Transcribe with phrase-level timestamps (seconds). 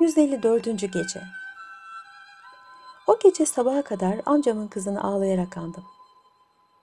[0.00, 0.92] 154.
[0.92, 1.22] Gece
[3.06, 5.84] O gece sabaha kadar amcamın kızını ağlayarak andım.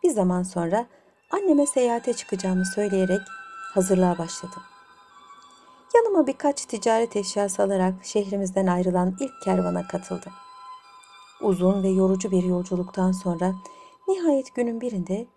[0.03, 0.85] Bir zaman sonra
[1.31, 3.21] anneme seyahate çıkacağımı söyleyerek
[3.73, 4.63] hazırlığa başladım.
[5.95, 10.33] Yanıma birkaç ticaret eşyası alarak şehrimizden ayrılan ilk kervana katıldım.
[11.41, 13.53] Uzun ve yorucu bir yolculuktan sonra
[14.07, 15.27] nihayet günün birinde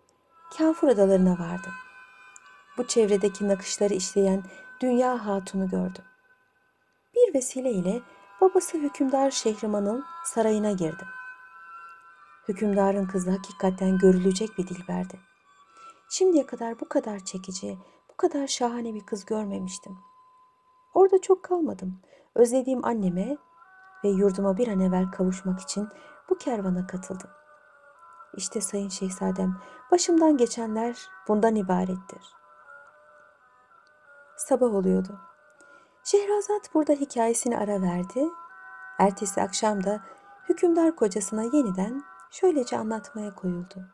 [0.58, 1.72] Kafur Adalarına vardım.
[2.78, 4.42] Bu çevredeki nakışları işleyen
[4.80, 6.04] Dünya Hatun'u gördüm.
[7.14, 8.02] Bir vesile ile
[8.40, 11.08] babası hükümdar Şehriman'ın sarayına girdim.
[12.48, 15.20] Hükümdarın kızı hakikaten görülecek bir dilberdi.
[16.10, 17.78] Şimdiye kadar bu kadar çekici,
[18.12, 19.98] bu kadar şahane bir kız görmemiştim.
[20.94, 22.00] Orada çok kalmadım.
[22.34, 23.36] Özlediğim anneme
[24.04, 25.88] ve yurduma bir an evvel kavuşmak için
[26.30, 27.30] bu kervana katıldım.
[28.36, 29.60] İşte sayın şehzadem,
[29.90, 32.34] başımdan geçenler bundan ibarettir.
[34.36, 35.20] Sabah oluyordu.
[36.04, 38.28] Şehrazat burada hikayesini ara verdi.
[38.98, 40.00] Ertesi akşam da
[40.48, 43.84] hükümdar kocasına yeniden şöylece anlatmaya koyuldu.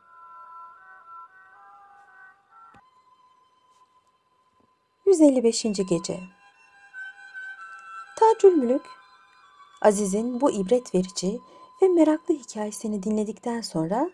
[5.07, 5.89] ...155.
[5.89, 6.21] Gece
[8.17, 8.83] Tacül Mülük,
[9.83, 11.41] Aziz'in bu ibret verici
[11.83, 14.11] ve meraklı hikayesini dinledikten sonra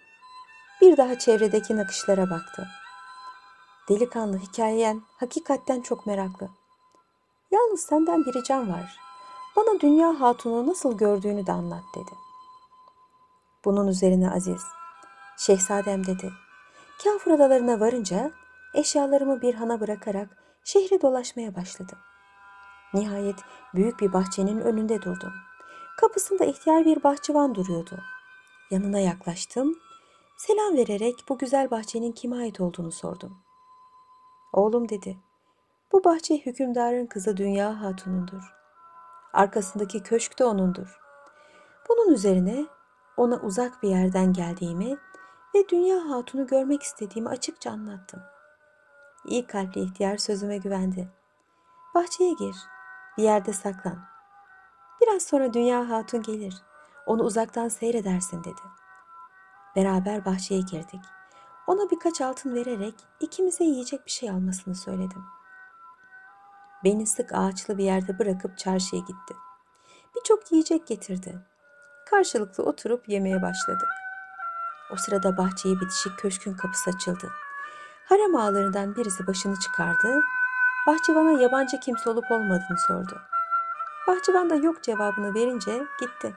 [0.81, 2.69] bir daha çevredeki nakışlara baktı.
[3.89, 6.49] Delikanlı hikayeyen hakikatten çok meraklı.
[7.57, 8.97] Yalnız senden bir ricam var.
[9.57, 12.11] Bana dünya hatunu nasıl gördüğünü de anlat dedi.
[13.65, 14.63] Bunun üzerine Aziz,
[15.39, 16.33] şehzadem dedi.
[17.05, 18.31] Kafur adalarına varınca
[18.75, 20.29] eşyalarımı bir hana bırakarak
[20.65, 21.99] şehri dolaşmaya başladım.
[22.95, 23.37] Nihayet
[23.75, 25.33] büyük bir bahçenin önünde durdum.
[26.01, 27.99] Kapısında ihtiyar bir bahçıvan duruyordu.
[28.71, 29.79] Yanına yaklaştım.
[30.37, 33.39] Selam vererek bu güzel bahçenin kime ait olduğunu sordum.
[34.53, 35.26] Oğlum dedi.
[35.97, 38.55] Bu bahçe hükümdarın kızı Dünya Hatun'undur.
[39.33, 41.01] Arkasındaki köşk de onundur.
[41.89, 42.67] Bunun üzerine
[43.17, 44.97] ona uzak bir yerden geldiğimi
[45.55, 48.23] ve Dünya Hatun'u görmek istediğimi açıkça anlattım.
[49.27, 51.09] İyi kalpli ihtiyar sözüme güvendi.
[51.95, 52.57] Bahçeye gir,
[53.19, 53.99] bir yerde saklan.
[55.01, 56.63] Biraz sonra Dünya Hatun gelir,
[57.07, 58.63] onu uzaktan seyredersin dedi.
[59.77, 61.01] Beraber bahçeye girdik.
[61.67, 65.36] Ona birkaç altın vererek ikimize yiyecek bir şey almasını söyledim.
[66.87, 69.35] Beni sık ağaçlı bir yerde bırakıp çarşıya gitti.
[70.17, 71.39] Birçok yiyecek getirdi.
[72.11, 73.89] Karşılıklı oturup yemeye başladık.
[74.93, 77.31] O sırada bahçeye bitişik köşkün kapısı açıldı.
[78.09, 80.21] Harem ağalarından birisi başını çıkardı.
[80.87, 83.21] Bahçıvana yabancı kimse olup olmadığını sordu.
[84.09, 86.35] Bahçıvan da yok cevabını verince gitti.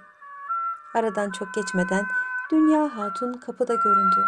[0.95, 2.05] Aradan çok geçmeden
[2.51, 4.25] Dünya Hatun kapıda göründü.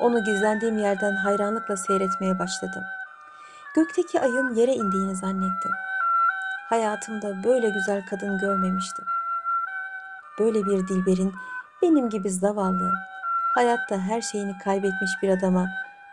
[0.00, 2.84] Onu gizlendiğim yerden hayranlıkla seyretmeye başladım.
[3.74, 5.70] Gökteki ayın yere indiğini zannettim.
[6.68, 9.04] Hayatımda böyle güzel kadın görmemiştim.
[10.38, 11.34] Böyle bir dilberin
[11.82, 12.92] benim gibi zavallı,
[13.54, 15.68] hayatta her şeyini kaybetmiş bir adama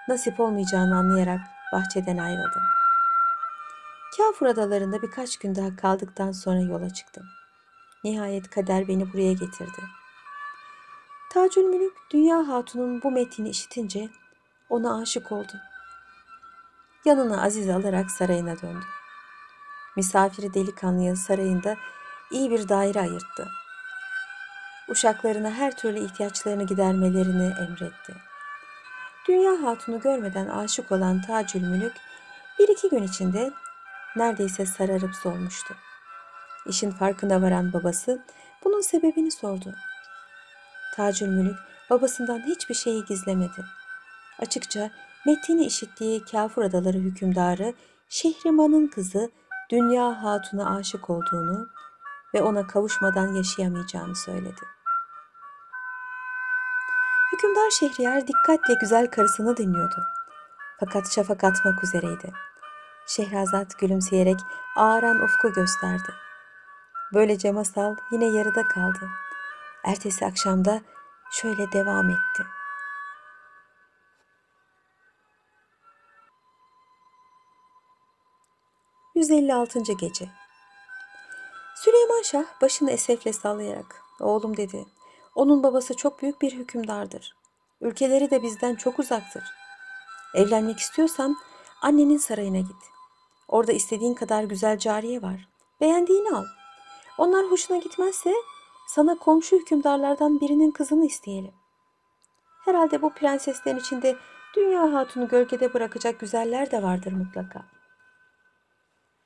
[0.08, 1.40] nasip olmayacağını anlayarak
[1.74, 2.64] bahçeden ayrıldım.
[4.18, 7.24] Kafur adalarında birkaç gün daha kaldıktan sonra yola çıktım.
[8.04, 9.82] Nihayet kader beni buraya getirdi.
[11.34, 14.10] Tacül Mülük Dünya Hatun'un bu metini işitince
[14.70, 15.71] ona aşık oldu.
[17.06, 18.86] Yanına Aziz alarak sarayına döndü.
[19.96, 21.78] Misafiri delikanlıya sarayında
[22.32, 23.48] iyi bir daire ayırttı.
[24.88, 28.14] Uşaklarına her türlü ihtiyaçlarını gidermelerini emretti.
[29.28, 31.94] Dünya Hatun'u görmeden aşık olan Tacül Mülük
[32.60, 33.52] bir iki gün içinde
[34.16, 35.76] neredeyse sararıp solmuştu.
[36.66, 38.26] İşin farkına varan babası
[38.64, 39.76] bunun sebebini sordu.
[40.96, 41.58] Tacül Mülük
[41.90, 43.66] babasından hiçbir şeyi gizlemedi.
[44.40, 44.92] Açıkça
[45.26, 47.74] metini işittiği Kafur Adaları hükümdarı
[48.10, 49.32] Şehriman'ın kızı
[49.72, 51.68] Dünya Hatun'a aşık olduğunu
[52.34, 54.62] ve ona kavuşmadan yaşayamayacağını söyledi.
[57.34, 60.04] Hükümdar Şehriyar dikkatle güzel karısını dinliyordu.
[60.80, 62.34] Fakat şafak atmak üzereydi.
[63.08, 64.40] Şehrazat gülümseyerek
[64.76, 66.14] ağaran ufku gösterdi.
[67.14, 69.10] Böylece masal yine yarıda kaldı.
[69.84, 70.82] Ertesi akşamda
[71.32, 72.44] şöyle devam etti.
[79.22, 79.98] ...156.
[79.98, 80.30] Gece
[81.76, 84.02] Süleyman Şah başını esefle sallayarak...
[84.20, 84.86] ...oğlum dedi...
[85.36, 87.36] ...onun babası çok büyük bir hükümdardır.
[87.82, 89.44] Ülkeleri de bizden çok uzaktır.
[90.36, 91.38] Evlenmek istiyorsan
[91.82, 92.92] annenin sarayına git.
[93.48, 95.48] Orada istediğin kadar güzel cariye var.
[95.82, 96.46] Beğendiğini al.
[97.18, 98.34] Onlar hoşuna gitmezse
[98.88, 101.54] sana komşu hükümdarlardan birinin kızını isteyelim.
[102.66, 104.18] Herhalde bu prenseslerin içinde
[104.56, 107.81] dünya hatunu gölgede bırakacak güzeller de vardır mutlaka.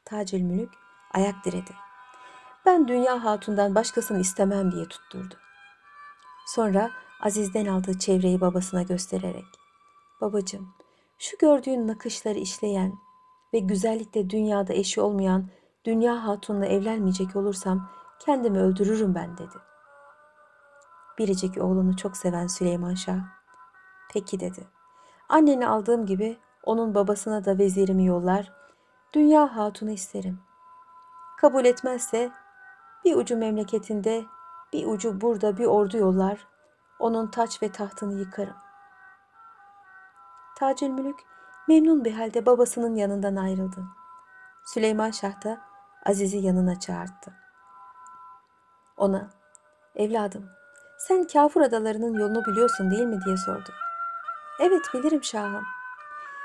[0.05, 0.69] Tacül Mülük
[1.13, 1.71] ayak diredi.
[2.65, 5.35] Ben Dünya Hatun'dan başkasını istemem diye tutturdu.
[6.47, 6.91] Sonra
[7.21, 9.45] Aziz'den aldığı çevreyi babasına göstererek.
[10.21, 10.73] Babacığım,
[11.19, 12.93] şu gördüğün nakışları işleyen
[13.53, 15.49] ve güzellikte dünyada eşi olmayan
[15.85, 19.57] Dünya Hatun'la evlenmeyecek olursam kendimi öldürürüm ben dedi.
[21.17, 23.19] Biricik oğlunu çok seven Süleyman Şah,
[24.13, 24.67] peki dedi.
[25.29, 28.64] Anneni aldığım gibi onun babasına da vezirimi yollar,
[29.13, 30.39] Dünya Hatun'u isterim.
[31.37, 32.31] Kabul etmezse
[33.05, 34.25] bir ucu memleketinde,
[34.73, 36.47] bir ucu burada bir ordu yollar,
[36.99, 38.55] onun taç ve tahtını yıkarım.
[40.57, 41.19] Tacülmülük
[41.67, 43.83] memnun bir halde babasının yanından ayrıldı.
[44.65, 45.61] Süleyman Şah da
[46.05, 47.33] Aziz'i yanına çağırdı.
[48.97, 49.29] Ona,
[49.95, 50.49] evladım
[50.97, 53.69] sen Kafur adalarının yolunu biliyorsun değil mi diye sordu.
[54.59, 55.65] Evet bilirim şahım.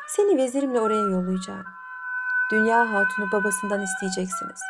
[0.08, 1.64] Seni vezirimle oraya yollayacağım.
[2.50, 4.60] Dünya hatunu babasından isteyeceksiniz.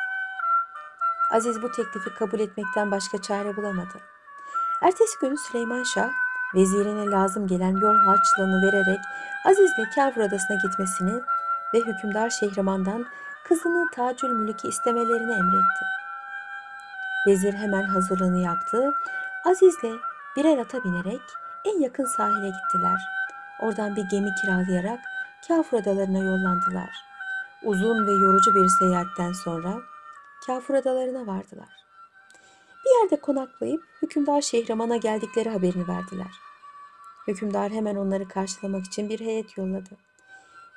[1.32, 4.00] Aziz bu teklifi kabul etmekten başka çare bulamadı.
[4.82, 6.10] Ertesi gün Süleyman Şah
[6.54, 9.00] vezirine lazım gelen yol harçlığını vererek
[9.44, 11.22] Aziz'le Kafur adasına gitmesini
[11.74, 13.06] ve hükümdar Şehriman'dan
[13.48, 15.84] kızını Tacül Mülük'ü istemelerini emretti.
[17.26, 18.92] Vezir hemen hazırlığını yaptı.
[19.44, 20.00] Aziz'le
[20.36, 21.22] birer ata binerek
[21.64, 23.00] en yakın sahile gittiler.
[23.60, 25.00] Oradan bir gemi kiralayarak
[25.48, 27.09] Kafur adalarına yollandılar.
[27.64, 29.82] Uzun ve yorucu bir seyahatten sonra
[30.46, 31.68] Kafur adalarına vardılar.
[32.84, 36.32] Bir yerde konaklayıp hükümdar Şehriman'a geldikleri haberini verdiler.
[37.28, 39.90] Hükümdar hemen onları karşılamak için bir heyet yolladı.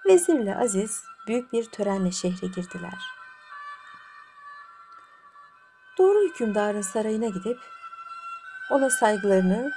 [0.05, 2.99] Vezirle Aziz büyük bir törenle şehre girdiler.
[5.97, 7.57] Doğru hükümdarın sarayına gidip
[8.71, 9.71] ona saygılarını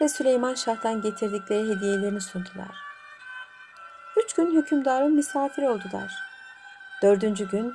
[0.00, 2.76] ve Süleyman Şah'tan getirdikleri hediyelerini sundular.
[4.16, 6.31] Üç gün hükümdarın misafiri oldular.
[7.02, 7.74] Dördüncü gün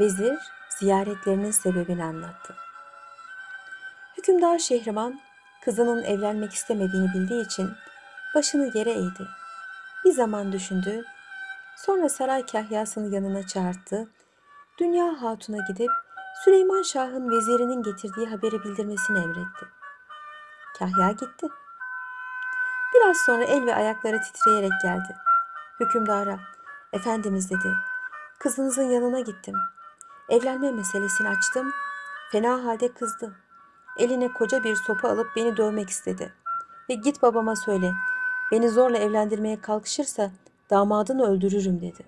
[0.00, 0.38] vezir
[0.68, 2.54] ziyaretlerinin sebebini anlattı.
[4.18, 5.20] Hükümdar Şehriman
[5.64, 7.70] kızının evlenmek istemediğini bildiği için
[8.34, 9.28] başını yere eğdi.
[10.04, 11.04] Bir zaman düşündü.
[11.76, 14.08] Sonra saray kahyasını yanına çağırdı.
[14.78, 15.90] Dünya Hatun'a gidip
[16.44, 19.66] Süleyman Şah'ın vezirinin getirdiği haberi bildirmesini emretti.
[20.78, 21.46] Kahya gitti.
[22.94, 25.16] Biraz sonra el ve ayakları titreyerek geldi.
[25.80, 26.38] Hükümdara,
[26.92, 27.74] efendimiz dedi,
[28.38, 29.54] kızınızın yanına gittim.
[30.28, 31.72] Evlenme meselesini açtım,
[32.32, 33.36] fena halde kızdı.
[33.98, 36.32] Eline koca bir sopa alıp beni dövmek istedi.
[36.90, 37.92] Ve git babama söyle,
[38.52, 40.30] beni zorla evlendirmeye kalkışırsa
[40.70, 42.06] damadını öldürürüm dedi.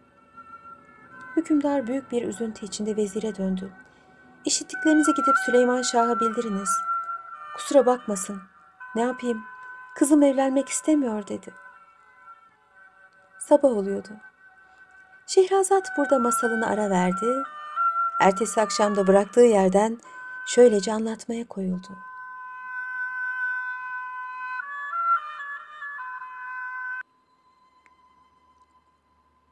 [1.36, 3.72] Hükümdar büyük bir üzüntü içinde vezire döndü.
[4.44, 6.70] İşittiklerinizi gidip Süleyman Şah'a bildiriniz.
[7.56, 8.42] Kusura bakmasın.
[8.94, 9.44] Ne yapayım?
[9.94, 11.54] Kızım evlenmek istemiyor dedi.
[13.38, 14.08] Sabah oluyordu.
[15.26, 17.42] Şehrazat burada masalını ara verdi.
[18.20, 20.00] Ertesi akşam da bıraktığı yerden
[20.46, 21.88] şöylece anlatmaya koyuldu.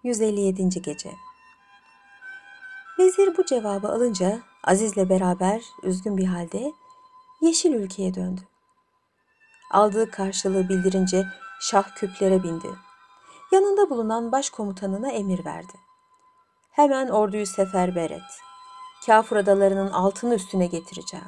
[0.05, 0.81] ...157.
[0.81, 1.11] Gece
[2.99, 6.73] Vezir bu cevabı alınca Aziz'le beraber üzgün bir halde
[7.41, 8.41] yeşil ülkeye döndü.
[9.71, 11.27] Aldığı karşılığı bildirince
[11.61, 12.84] şah küplere bindi.
[13.55, 15.73] Yanında bulunan başkomutanına emir verdi.
[16.71, 18.41] Hemen orduyu seferber et.
[19.07, 21.27] Kafur adalarının altını üstüne getireceğim.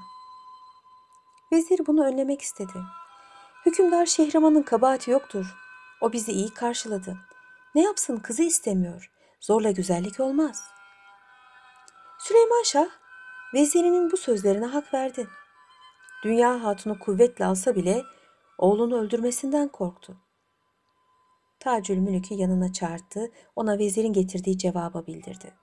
[1.52, 2.82] Vezir bunu önlemek istedi.
[3.66, 5.56] Hükümdar Şehriman'ın kabahati yoktur.
[6.00, 7.16] O bizi iyi karşıladı.
[7.74, 9.10] Ne yapsın kızı istemiyor.
[9.40, 10.62] Zorla güzellik olmaz.
[12.18, 12.88] Süleyman Şah
[13.54, 15.28] vezirinin bu sözlerine hak verdi.
[16.24, 18.04] Dünya hatunu kuvvetle alsa bile
[18.58, 20.16] oğlunu öldürmesinden korktu.
[21.66, 25.54] Tacül Mülük'ü yanına çağırdı, ona vezirin getirdiği cevaba bildirdi.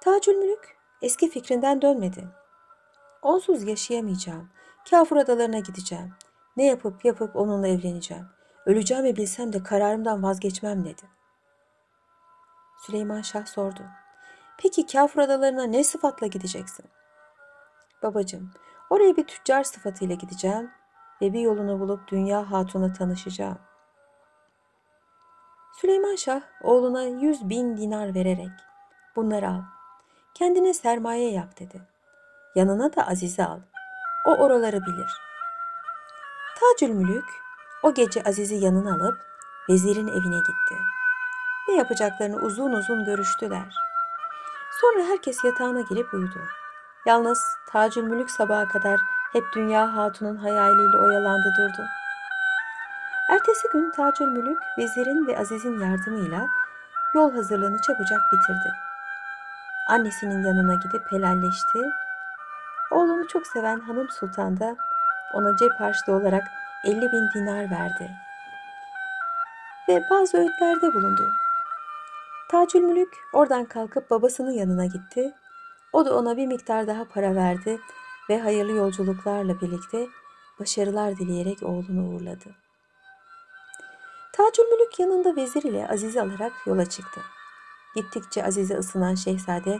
[0.00, 2.28] Tacül Mülük eski fikrinden dönmedi.
[3.22, 4.50] Onsuz yaşayamayacağım.
[4.90, 6.14] Kafur adalarına gideceğim.
[6.56, 8.26] Ne yapıp yapıp onunla evleneceğim.
[8.66, 11.02] Öleceğimi bilsem de kararımdan vazgeçmem dedi.
[12.86, 13.82] Süleyman Şah sordu.
[14.58, 16.86] Peki Kafur adalarına ne sıfatla gideceksin?
[18.02, 18.50] Babacığım,
[18.90, 20.70] oraya bir tüccar sıfatıyla gideceğim
[21.22, 23.58] ve bir yolunu bulup Dünya Hatun'la tanışacağım.
[25.80, 28.50] Süleyman Şah oğluna yüz bin dinar vererek
[29.16, 29.62] bunları al.
[30.34, 31.82] Kendine sermaye yap dedi.
[32.54, 33.58] Yanına da Aziz'i al.
[34.26, 35.10] O oraları bilir.
[36.60, 37.24] Tacül Mülük
[37.82, 39.18] o gece Aziz'i yanına alıp
[39.68, 40.74] vezirin evine gitti.
[41.68, 43.74] Ne yapacaklarını uzun uzun görüştüler.
[44.80, 46.40] Sonra herkes yatağına girip uyudu.
[47.06, 49.00] Yalnız Tacül Mülük sabaha kadar
[49.32, 51.82] hep Dünya Hatun'un hayaliyle oyalandı durdu.
[53.36, 56.46] Ertesi gün Tacül Mülük vezirin ve Aziz'in yardımıyla
[57.14, 58.72] yol hazırlığını çabucak bitirdi.
[59.88, 61.78] annesinin yanına gidip helalleşti.
[62.90, 64.76] Oğlunu çok seven hanım sultan da
[65.34, 66.42] ona cep harçlığı olarak
[66.84, 68.10] 50 bin dinar verdi.
[69.88, 71.30] Ve bazı öğütlerde bulundu.
[72.50, 75.34] Tacülmülük oradan kalkıp babasının yanına gitti.
[75.92, 77.80] O da ona bir miktar daha para verdi
[78.30, 80.06] ve hayırlı yolculuklarla birlikte
[80.60, 82.65] başarılar dileyerek oğlunu uğurladı.
[84.36, 87.20] Tacülmülük yanında vezir ile Aziz'i alarak yola çıktı.
[87.94, 89.78] Gittikçe Aziz'e ısınan şehzade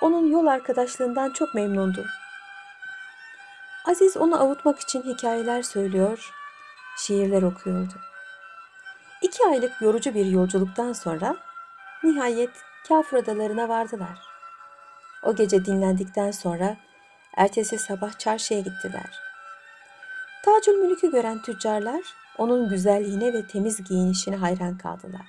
[0.00, 2.06] onun yol arkadaşlığından çok memnundu.
[3.84, 6.30] Aziz onu avutmak için hikayeler söylüyor,
[6.96, 7.94] şiirler okuyordu.
[9.22, 11.36] İki aylık yorucu bir yolculuktan sonra
[12.02, 12.50] nihayet
[12.88, 14.18] Kafur adalarına vardılar.
[15.22, 16.76] O gece dinlendikten sonra
[17.36, 19.20] ertesi sabah çarşıya gittiler.
[20.44, 25.26] Tacül Mülük'ü gören tüccarlar onun güzelliğine ve temiz giyinişine hayran kaldılar.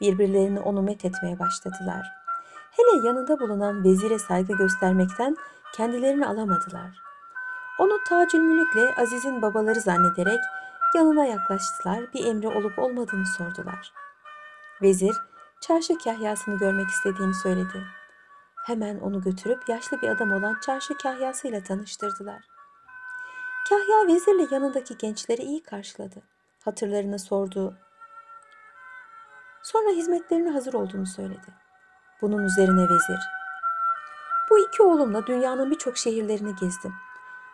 [0.00, 2.06] Birbirlerini onu met etmeye başladılar.
[2.70, 5.36] Hele yanında bulunan vezire saygı göstermekten
[5.74, 6.90] kendilerini alamadılar.
[7.78, 10.40] Onu Tacül Mülük'le Aziz'in babaları zannederek
[10.94, 13.92] yanına yaklaştılar, bir emri olup olmadığını sordular.
[14.82, 15.16] Vezir,
[15.60, 17.84] çarşı kahyasını görmek istediğini söyledi.
[18.66, 22.59] Hemen onu götürüp yaşlı bir adam olan çarşı kahyasıyla tanıştırdılar.
[23.70, 26.22] Kahya vezirle yanındaki gençleri iyi karşıladı.
[26.64, 27.74] Hatırlarını sordu.
[29.62, 31.54] Sonra hizmetlerine hazır olduğunu söyledi.
[32.22, 33.18] Bunun üzerine vezir,
[34.50, 36.94] bu iki oğlumla dünyanın birçok şehirlerini gezdim.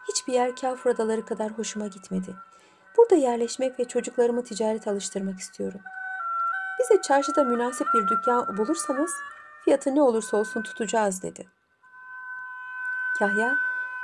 [0.08, 2.36] Hiçbir yer Kafur adaları kadar hoşuma gitmedi.
[2.96, 5.80] Burada yerleşmek ve çocuklarımı ticaret alıştırmak istiyorum.
[6.80, 9.10] Bize çarşıda münasip bir dükkan bulursanız
[9.64, 11.48] fiyatı ne olursa olsun tutacağız dedi.
[13.18, 13.56] Kahya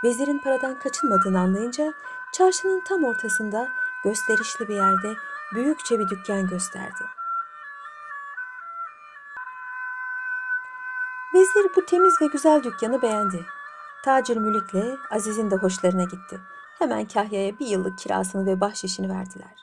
[0.04, 1.92] vezirin paradan kaçınmadığını anlayınca
[2.32, 3.68] çarşının tam ortasında
[4.04, 5.14] gösterişli bir yerde
[5.54, 7.04] büyükçe bir dükkan gösterdi.
[11.34, 13.46] Vezir bu temiz ve güzel dükkanı beğendi.
[14.04, 16.40] Tacir Mülük'le Aziz'in de hoşlarına gitti.
[16.78, 19.56] Hemen Kahya'ya bir yıllık kirasını ve bahşişini verdiler.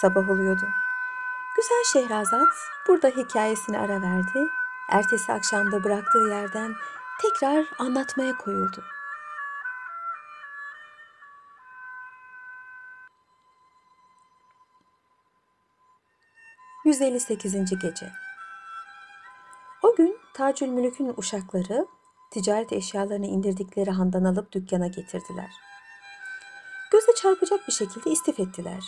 [0.00, 0.68] Sabah oluyordu.
[1.56, 2.48] Güzel Şehrazat
[2.88, 4.48] burada hikayesini ara verdi.
[4.88, 6.74] Ertesi akşamda bıraktığı yerden
[7.22, 8.84] tekrar anlatmaya koyuldu.
[16.84, 17.78] ...158.
[17.78, 18.12] Gece
[19.82, 21.86] O gün Tacül Mülük'ün uşakları
[22.30, 25.50] ticaret eşyalarını indirdikleri handan alıp dükkana getirdiler.
[26.92, 28.84] Göze çarpacak bir şekilde istif ettiler.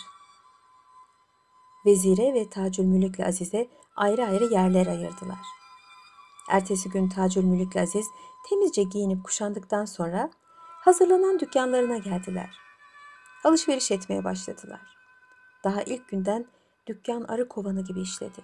[1.85, 5.60] Vezire ve Tacül Mülük'le Aziz'e ayrı ayrı yerler ayırdılar.
[6.51, 8.07] Ertesi gün Tacül Mülük'le Aziz
[8.49, 10.29] temizce giyinip kuşandıktan sonra
[10.81, 12.57] hazırlanan dükkanlarına geldiler.
[13.43, 14.81] Alışveriş etmeye başladılar.
[15.63, 16.45] Daha ilk günden
[16.87, 18.43] dükkan arı kovanı gibi işledi.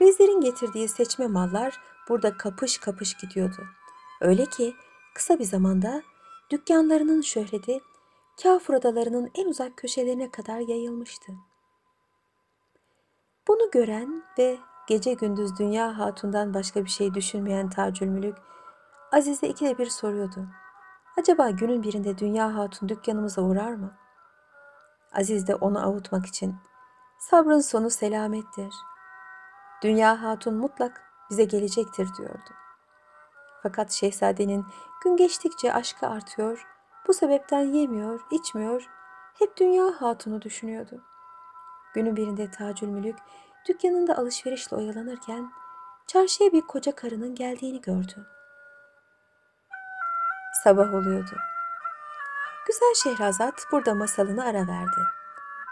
[0.00, 3.66] Vezir'in getirdiği seçme mallar burada kapış kapış gidiyordu.
[4.20, 4.74] Öyle ki
[5.14, 6.02] kısa bir zamanda
[6.50, 7.80] dükkanlarının şöhreti
[8.42, 11.32] Kafur adalarının en uzak köşelerine kadar yayılmıştı.
[13.48, 18.36] Bunu gören ve gece gündüz Dünya Hatun'dan başka bir şey düşünmeyen Tacül Mülük,
[19.12, 20.46] Aziz'e ikide bir soruyordu.
[21.18, 23.92] Acaba günün birinde Dünya Hatun dükkanımıza uğrar mı?
[25.12, 26.56] Aziz de onu avutmak için,
[27.18, 28.74] sabrın sonu selamettir.
[29.82, 32.50] Dünya Hatun mutlak bize gelecektir diyordu.
[33.62, 34.66] Fakat şehzadenin
[35.04, 36.66] gün geçtikçe aşkı artıyor,
[37.08, 38.90] bu sebepten yemiyor, içmiyor,
[39.38, 41.02] hep Dünya Hatun'u düşünüyordu.
[41.94, 43.18] Günün birinde Tacül Mülük
[43.68, 45.50] dükkanında alışverişle oyalanırken
[46.06, 48.26] çarşıya bir koca karının geldiğini gördü.
[50.64, 51.36] Sabah oluyordu.
[52.66, 55.00] Güzel Şehrazat burada masalını ara verdi.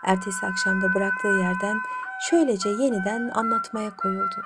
[0.04, 1.80] Ertesi akşamda bıraktığı yerden
[2.30, 4.42] şöylece yeniden anlatmaya koyuldu.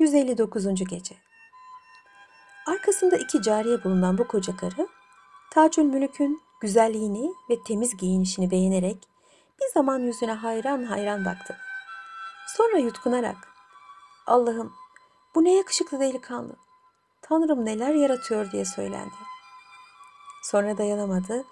[0.00, 0.84] ...159.
[0.84, 1.14] Gece
[2.66, 4.88] Arkasında iki cariye bulunan bu koca karı,
[5.50, 9.08] Tacül Mülük'ün güzelliğini ve temiz giyinişini beğenerek
[9.60, 11.56] bir zaman yüzüne hayran hayran baktı.
[12.56, 13.36] Sonra yutkunarak,
[14.26, 14.72] Allah'ım
[15.34, 16.56] bu ne yakışıklı delikanlı,
[17.22, 19.14] Tanrım neler yaratıyor diye söylendi.
[20.42, 21.44] Sonra dayanamadı,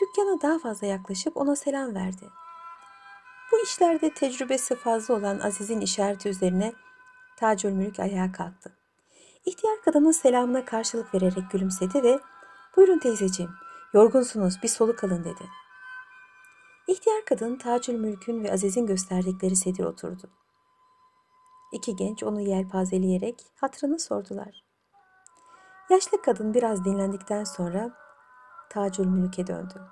[0.00, 2.28] dükkana daha fazla yaklaşıp ona selam verdi.
[3.52, 6.72] Bu işlerde tecrübesi fazla olan Aziz'in işareti üzerine
[7.36, 8.76] Tacül Mülük ayağa kalktı.
[9.44, 12.20] İhtiyar kadının selamına karşılık vererek gülümsedi ve
[12.76, 13.50] ''Buyurun teyzeciğim,
[13.92, 15.48] yorgunsunuz bir soluk alın.'' dedi.
[16.86, 20.30] İhtiyar kadın Tacül Mülk'ün ve Aziz'in gösterdikleri sedir oturdu.
[21.72, 24.64] İki genç onu yelpazeleyerek hatırını sordular.
[25.90, 27.90] Yaşlı kadın biraz dinlendikten sonra
[28.70, 29.82] Tacül Mülk'e döndü.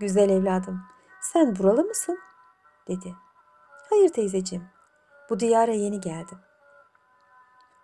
[0.00, 0.82] Güzel evladım,
[1.20, 2.18] sen buralı mısın?
[2.88, 3.16] dedi.
[3.90, 4.68] Hayır teyzeciğim,
[5.30, 6.38] bu diyara yeni geldim.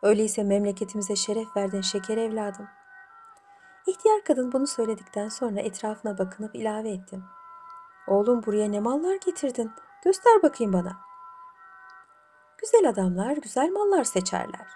[0.03, 2.67] Öyleyse memleketimize şeref verdin şeker evladım.
[3.87, 7.21] İhtiyar kadın bunu söyledikten sonra etrafına bakınıp ilave etti.
[8.07, 9.73] Oğlum buraya ne mallar getirdin?
[10.05, 10.97] Göster bakayım bana.
[12.59, 14.67] Güzel adamlar güzel mallar seçerler.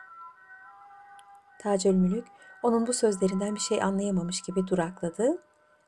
[1.62, 2.26] Tacülmülük
[2.62, 5.42] onun bu sözlerinden bir şey anlayamamış gibi durakladı.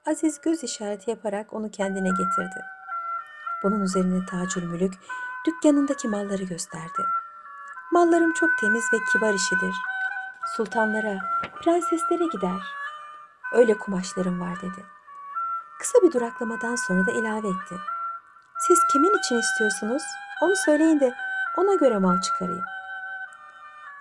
[0.07, 2.61] Aziz göz işareti yaparak onu kendine getirdi.
[3.62, 4.95] Bunun üzerine Tacülmülük
[5.47, 7.03] dükkanındaki malları gösterdi.
[7.93, 9.75] Mallarım çok temiz ve kibar işidir.
[10.57, 11.19] Sultanlara,
[11.62, 12.81] prenseslere gider.
[13.52, 14.85] Öyle kumaşlarım var dedi.
[15.78, 17.75] Kısa bir duraklamadan sonra da ilave etti.
[18.66, 20.02] Siz kimin için istiyorsunuz?
[20.42, 21.14] Onu söyleyin de
[21.57, 22.64] ona göre mal çıkarayım.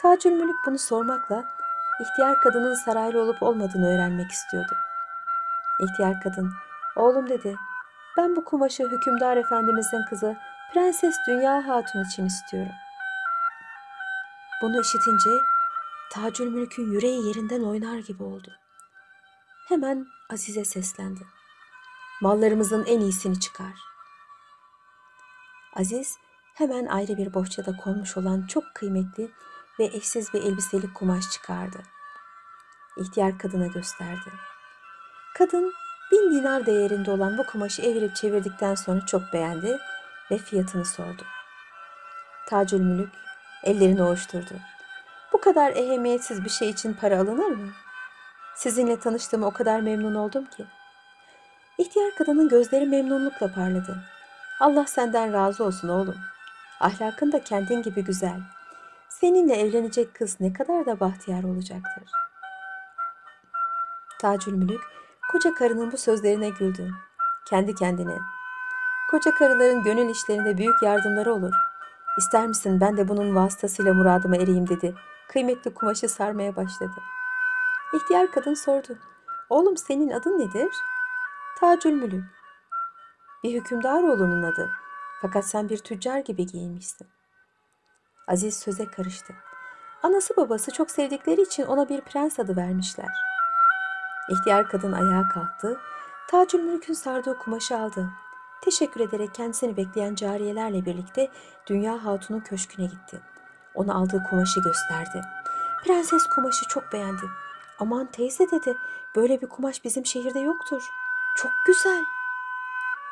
[0.01, 1.45] Tacülmülük bunu sormakla
[2.01, 4.75] ihtiyar kadının saraylı olup olmadığını öğrenmek istiyordu.
[5.79, 6.53] İhtiyar kadın,
[6.95, 7.55] oğlum dedi,
[8.17, 10.35] ben bu kumaşı hükümdar efendimizin kızı
[10.73, 12.71] Prenses Dünya Hatun için istiyorum.
[14.61, 15.29] Bunu işitince
[16.11, 18.51] Tacülmülk'ün yüreği yerinden oynar gibi oldu.
[19.69, 21.19] Hemen Azize seslendi.
[22.21, 23.73] Mallarımızın en iyisini çıkar.
[25.75, 26.17] Aziz
[26.53, 29.31] hemen ayrı bir bohçada konmuş olan çok kıymetli
[29.79, 31.77] ve eşsiz bir elbiselik kumaş çıkardı.
[32.97, 34.29] İhtiyar kadına gösterdi.
[35.37, 35.73] Kadın
[36.11, 39.79] bin dinar değerinde olan bu kumaşı evirip çevirdikten sonra çok beğendi
[40.31, 41.23] ve fiyatını sordu.
[42.47, 43.09] Tacülmülük
[43.63, 44.53] ellerini ovuşturdu.
[45.33, 47.69] Bu kadar ehemmiyetsiz bir şey için para alınır mı?
[48.59, 50.65] Sizinle tanıştığıma o kadar memnun oldum ki.
[51.77, 54.03] İhtiyar kadının gözleri memnunlukla parladı.
[54.59, 56.15] Allah senden razı olsun oğlum.
[56.79, 58.39] Ahlakın da kendin gibi güzel.
[59.09, 62.03] Seninle evlenecek kız ne kadar da bahtiyar olacaktır.
[64.21, 64.81] Tacülmülük
[65.31, 66.91] koca karının bu sözlerine güldü.
[67.49, 68.17] Kendi kendine.
[69.11, 71.53] Koca karıların gönül işlerinde büyük yardımları olur.
[72.17, 74.95] İster misin ben de bunun vasıtasıyla muradıma ereyim dedi.
[75.27, 77.01] Kıymetli kumaşı sarmaya başladı.
[77.93, 78.97] İhtiyar kadın sordu.
[79.49, 80.69] Oğlum senin adın nedir?
[81.59, 82.23] Tacülmülük.
[83.43, 84.71] Bir hükümdar oğlunun adı.
[85.21, 87.07] Fakat sen bir tüccar gibi giyinmişsin.
[88.27, 89.33] Aziz söze karıştı.
[90.03, 93.11] Anası babası çok sevdikleri için ona bir prens adı vermişler.
[94.29, 95.79] İhtiyar kadın ayağa kalktı.
[96.27, 98.09] Tacülmülk'ün sardığı kumaşı aldı.
[98.61, 101.31] Teşekkür ederek kendisini bekleyen cariyelerle birlikte
[101.67, 103.21] Dünya Hatun'un köşküne gitti.
[103.75, 105.21] Ona aldığı kumaşı gösterdi.
[105.83, 107.23] Prenses kumaşı çok beğendi.
[107.79, 108.77] Aman teyze dedi,
[109.15, 110.89] böyle bir kumaş bizim şehirde yoktur.
[111.35, 112.03] Çok güzel.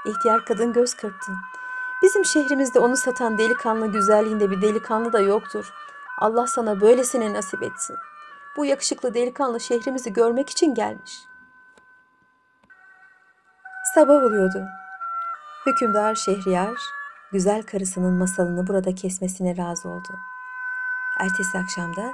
[0.05, 1.31] İhtiyar kadın göz kırptı.
[2.03, 5.73] Bizim şehrimizde onu satan delikanlı güzelliğinde bir delikanlı da yoktur.
[6.19, 7.95] Allah sana böylesine nasip etsin.
[8.57, 11.19] Bu yakışıklı delikanlı şehrimizi görmek için gelmiş.
[13.95, 14.65] Sabah oluyordu.
[15.65, 16.77] Hükümdar Şehriyar,
[17.31, 20.19] güzel karısının masalını burada kesmesine razı oldu.
[21.19, 22.13] Ertesi akşamda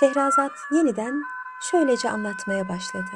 [0.00, 1.22] Şehrazat yeniden
[1.62, 3.10] şöylece anlatmaya başladı.